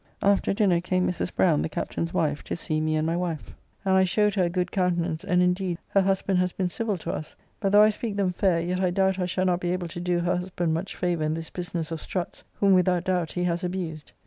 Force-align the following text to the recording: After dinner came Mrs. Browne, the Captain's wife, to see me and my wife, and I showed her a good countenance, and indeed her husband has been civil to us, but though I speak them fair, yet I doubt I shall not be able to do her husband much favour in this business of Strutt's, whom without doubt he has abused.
After 0.23 0.51
dinner 0.51 0.81
came 0.81 1.07
Mrs. 1.07 1.31
Browne, 1.35 1.61
the 1.61 1.69
Captain's 1.69 2.11
wife, 2.11 2.43
to 2.45 2.55
see 2.55 2.81
me 2.81 2.95
and 2.95 3.05
my 3.05 3.15
wife, 3.15 3.53
and 3.85 3.93
I 3.93 4.03
showed 4.03 4.33
her 4.33 4.45
a 4.45 4.49
good 4.49 4.71
countenance, 4.71 5.23
and 5.23 5.43
indeed 5.43 5.77
her 5.89 6.01
husband 6.01 6.39
has 6.39 6.53
been 6.53 6.69
civil 6.69 6.97
to 6.97 7.11
us, 7.11 7.35
but 7.59 7.71
though 7.71 7.83
I 7.83 7.91
speak 7.91 8.15
them 8.17 8.33
fair, 8.33 8.59
yet 8.59 8.79
I 8.81 8.89
doubt 8.89 9.19
I 9.19 9.27
shall 9.27 9.45
not 9.45 9.59
be 9.59 9.69
able 9.73 9.89
to 9.89 9.99
do 9.99 10.17
her 10.21 10.37
husband 10.37 10.73
much 10.73 10.95
favour 10.95 11.23
in 11.23 11.35
this 11.35 11.51
business 11.51 11.91
of 11.91 12.01
Strutt's, 12.01 12.43
whom 12.55 12.73
without 12.73 13.03
doubt 13.03 13.33
he 13.33 13.43
has 13.43 13.63
abused. 13.63 14.11